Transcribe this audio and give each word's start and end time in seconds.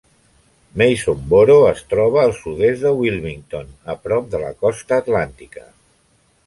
Masonboro 0.81 1.57
es 1.73 1.83
troba 1.91 2.23
al 2.23 2.33
sud-est 2.39 2.87
de 2.87 2.95
Wilmington, 3.03 3.71
a 3.95 3.99
prop 4.09 4.35
de 4.35 4.43
la 4.47 4.53
costa 4.65 5.03
atlàntica. 5.05 5.71